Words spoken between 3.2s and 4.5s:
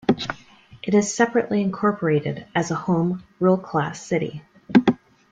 rule-class city.